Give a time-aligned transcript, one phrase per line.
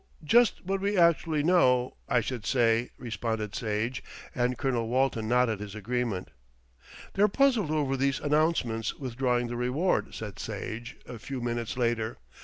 [0.23, 5.75] just what we actually know, I should say," responded Sage, and Colonel Walton nodded his
[5.75, 6.29] agreement.
[7.13, 12.17] "They're puzzled over those announcements withdrawing the reward," said Sage a few minutes later.